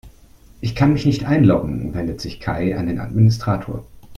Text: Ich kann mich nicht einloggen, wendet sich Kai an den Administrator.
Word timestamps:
Ich 0.61 0.73
kann 0.73 0.93
mich 0.93 1.05
nicht 1.05 1.25
einloggen, 1.25 1.93
wendet 1.93 2.21
sich 2.21 2.39
Kai 2.39 2.75
an 2.75 2.87
den 2.87 2.99
Administrator. 2.99 3.85